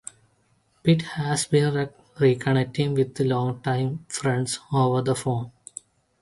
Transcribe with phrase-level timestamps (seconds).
[0.81, 1.75] Pitt has been
[2.17, 5.51] reconnecting with his longtime friends over the phone.